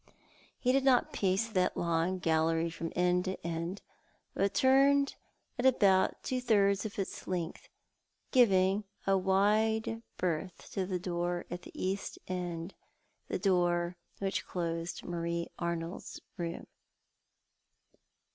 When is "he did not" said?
0.59-1.13